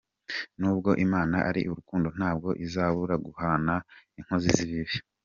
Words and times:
Nubwo 0.59 0.89
Imana 1.05 1.37
ari 1.49 1.61
urukundo 1.71 2.07
ntabwo 2.17 2.49
izabura 2.65 3.15
guhana 3.25 3.73
inkozi 4.19 4.49
z’ibibi. 4.57 4.95